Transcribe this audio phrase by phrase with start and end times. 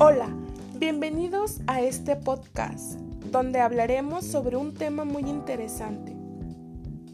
[0.00, 0.34] Hola,
[0.74, 2.94] bienvenidos a este podcast
[3.30, 6.16] donde hablaremos sobre un tema muy interesante.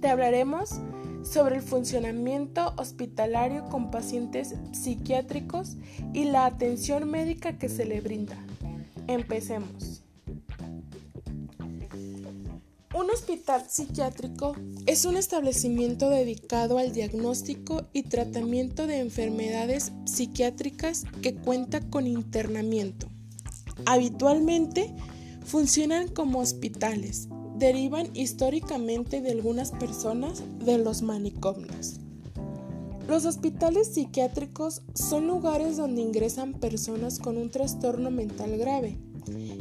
[0.01, 0.81] Te hablaremos
[1.25, 5.77] sobre el funcionamiento hospitalario con pacientes psiquiátricos
[6.15, 8.37] y la atención médica que se le brinda.
[9.09, 9.88] Empecemos.
[12.95, 21.35] Un hospital psiquiátrico es un establecimiento dedicado al diagnóstico y tratamiento de enfermedades psiquiátricas que
[21.35, 23.07] cuenta con internamiento.
[23.85, 24.95] Habitualmente
[25.45, 32.01] funcionan como hospitales, derivan históricamente de algunas personas de los manicomios.
[33.09, 38.99] Los hospitales psiquiátricos son lugares donde ingresan personas con un trastorno mental grave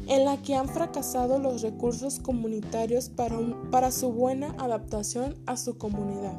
[0.10, 3.38] en la que han fracasado los recursos comunitarios para,
[3.72, 6.36] para su buena adaptación a su comunidad.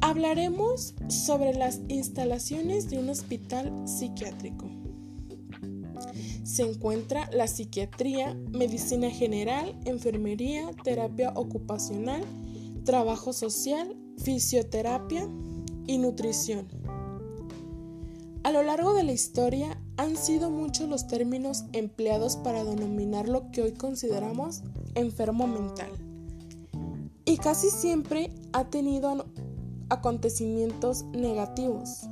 [0.00, 4.70] Hablaremos sobre las instalaciones de un hospital psiquiátrico.
[6.44, 12.22] Se encuentra la psiquiatría, medicina general, enfermería, terapia ocupacional,
[12.84, 15.28] trabajo social, fisioterapia
[15.90, 16.68] y nutrición.
[18.44, 23.50] A lo largo de la historia han sido muchos los términos empleados para denominar lo
[23.50, 24.62] que hoy consideramos
[24.94, 25.90] enfermo mental.
[27.24, 29.26] Y casi siempre ha tenido
[29.88, 32.02] acontecimientos negativos,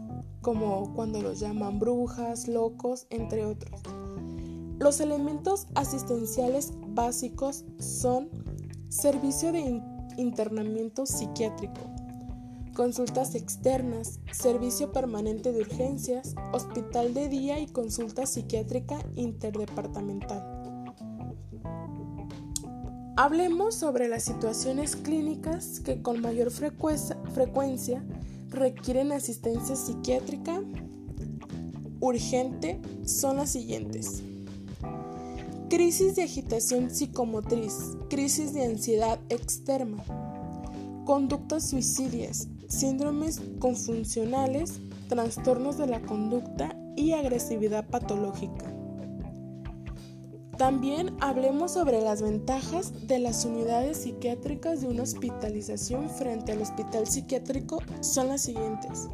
[0.42, 3.80] como cuando los llaman brujas, locos, entre otros.
[4.80, 8.28] Los elementos asistenciales básicos son
[8.88, 9.80] servicio de
[10.16, 11.80] internamiento psiquiátrico,
[12.78, 20.44] consultas externas, servicio permanente de urgencias, hospital de día y consulta psiquiátrica interdepartamental.
[23.16, 28.04] Hablemos sobre las situaciones clínicas que con mayor frecuencia
[28.48, 30.62] requieren asistencia psiquiátrica
[31.98, 34.22] urgente son las siguientes.
[35.68, 37.74] Crisis de agitación psicomotriz,
[38.08, 40.04] crisis de ansiedad externa,
[41.04, 48.72] conductas suicidias, síndromes confuncionales, trastornos de la conducta y agresividad patológica.
[50.58, 57.06] También hablemos sobre las ventajas de las unidades psiquiátricas de una hospitalización frente al hospital
[57.06, 59.08] psiquiátrico son las siguientes.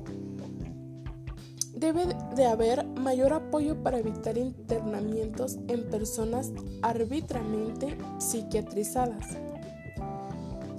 [1.76, 6.50] Debe de haber mayor apoyo para evitar internamientos en personas
[6.80, 9.43] arbitramente psiquiatrizadas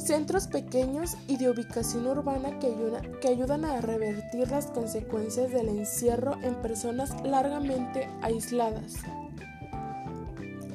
[0.06, 6.56] centros pequeños y de ubicación urbana que, ayudan a revertir las consecuencias del encierro en
[6.62, 8.94] personas largamente aisladas.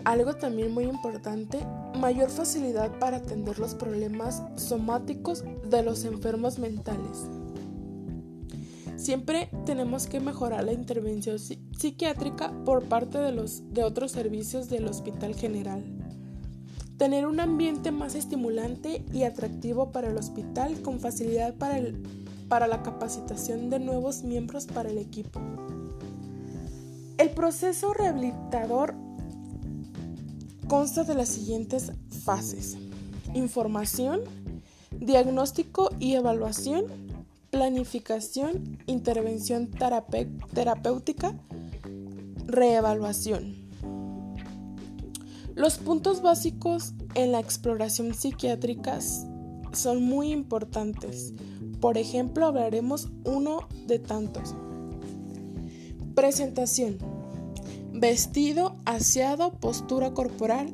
[0.04, 1.60] Algo también muy importante,
[1.98, 7.28] mayor facilidad para atender los problemas somáticos de los enfermos mentales.
[8.96, 14.86] Siempre tenemos que mejorar la intervención psiquiátrica por parte de, los, de otros servicios del
[14.88, 15.99] Hospital General
[17.00, 21.80] tener un ambiente más estimulante y atractivo para el hospital con facilidad para,
[22.46, 25.40] para la capacitación de nuevos miembros para el equipo.
[27.16, 28.94] El proceso rehabilitador
[30.68, 31.90] consta de las siguientes
[32.22, 32.76] fases.
[33.32, 34.20] Información,
[34.90, 36.84] diagnóstico y evaluación,
[37.48, 41.34] planificación, intervención terapéutica,
[42.44, 43.59] reevaluación.
[45.60, 48.98] Los puntos básicos en la exploración psiquiátrica
[49.74, 51.34] son muy importantes.
[51.82, 54.54] Por ejemplo, hablaremos uno de tantos.
[56.14, 56.96] Presentación.
[57.92, 60.72] Vestido, aseado, postura corporal.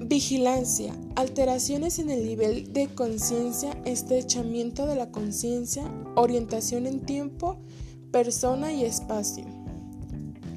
[0.00, 0.94] Vigilancia.
[1.16, 7.56] Alteraciones en el nivel de conciencia, estrechamiento de la conciencia, orientación en tiempo,
[8.12, 9.46] persona y espacio.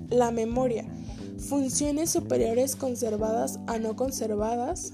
[0.09, 0.85] La memoria
[1.41, 4.93] funciones superiores conservadas a no conservadas,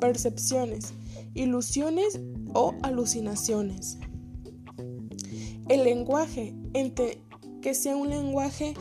[0.00, 0.94] percepciones,
[1.34, 2.20] ilusiones
[2.54, 3.98] o alucinaciones.
[5.68, 6.54] El lenguaje,
[7.60, 8.74] que sea un lenguaje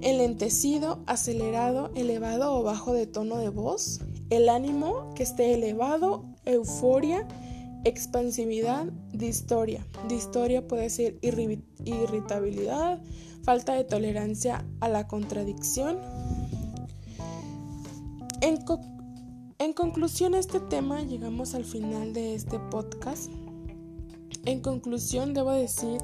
[0.00, 4.00] enlentecido, acelerado, elevado o bajo de tono de voz.
[4.30, 7.26] El ánimo, que esté elevado, euforia,
[7.84, 9.86] expansividad, distoria.
[10.08, 13.00] Distoria puede ser irritabilidad,
[13.42, 15.98] falta de tolerancia a la contradicción.
[18.40, 18.58] En,
[19.58, 23.30] en conclusión, este tema llegamos al final de este podcast.
[24.44, 26.00] En conclusión, debo decir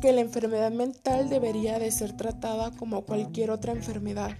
[0.00, 4.36] que la enfermedad mental debería de ser tratada como cualquier otra enfermedad,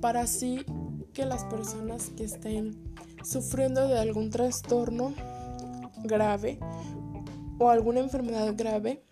[0.00, 0.64] para así
[1.12, 2.76] que las personas que estén
[3.24, 5.14] sufriendo de algún trastorno
[6.04, 6.58] grave
[7.58, 9.02] o alguna enfermedad grave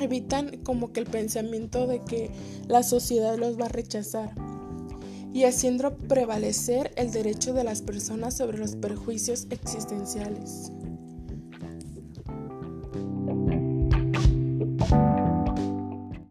[0.00, 2.30] evitan como que el pensamiento de que
[2.66, 4.32] la sociedad los va a rechazar
[5.32, 10.72] y haciendo prevalecer el derecho de las personas sobre los perjuicios existenciales.